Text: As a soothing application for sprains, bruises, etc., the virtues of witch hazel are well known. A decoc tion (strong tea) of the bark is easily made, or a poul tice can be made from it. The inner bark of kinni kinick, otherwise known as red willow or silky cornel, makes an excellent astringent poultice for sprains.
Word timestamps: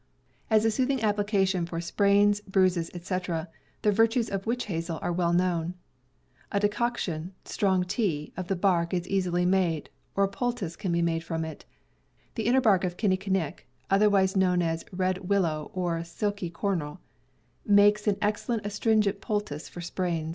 As 0.49 0.65
a 0.65 0.71
soothing 0.71 1.03
application 1.03 1.67
for 1.67 1.79
sprains, 1.79 2.41
bruises, 2.47 2.89
etc., 2.95 3.47
the 3.83 3.91
virtues 3.91 4.31
of 4.31 4.47
witch 4.47 4.65
hazel 4.65 4.97
are 4.99 5.13
well 5.13 5.31
known. 5.31 5.75
A 6.51 6.59
decoc 6.59 6.97
tion 6.97 7.33
(strong 7.45 7.83
tea) 7.83 8.33
of 8.35 8.47
the 8.47 8.55
bark 8.55 8.95
is 8.95 9.07
easily 9.07 9.45
made, 9.45 9.91
or 10.15 10.23
a 10.23 10.27
poul 10.27 10.53
tice 10.53 10.75
can 10.75 10.91
be 10.91 11.03
made 11.03 11.23
from 11.23 11.45
it. 11.45 11.65
The 12.33 12.47
inner 12.47 12.61
bark 12.61 12.83
of 12.83 12.97
kinni 12.97 13.15
kinick, 13.19 13.67
otherwise 13.91 14.35
known 14.35 14.63
as 14.63 14.85
red 14.91 15.29
willow 15.29 15.69
or 15.71 16.03
silky 16.03 16.49
cornel, 16.49 16.99
makes 17.63 18.07
an 18.07 18.17
excellent 18.23 18.65
astringent 18.65 19.21
poultice 19.21 19.69
for 19.69 19.81
sprains. 19.81 20.29